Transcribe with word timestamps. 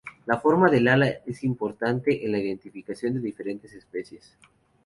La 0.25 0.39
forma 0.39 0.67
del 0.67 0.87
ala 0.87 1.07
es 1.27 1.43
importante 1.43 2.25
en 2.25 2.31
la 2.31 2.39
identificación 2.39 3.13
de 3.13 3.19
diferentes 3.19 3.71
especies. 3.75 4.35